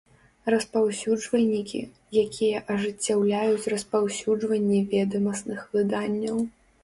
[0.51, 1.81] Распаўсюджвальнiкi,
[2.23, 6.37] якiя ажыццяўляюць распаўсюджванне ведамасных выданняў.